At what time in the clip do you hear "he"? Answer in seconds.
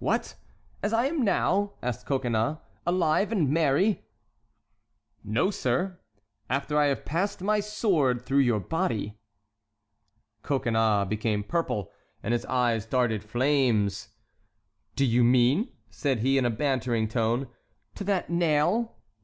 16.18-16.36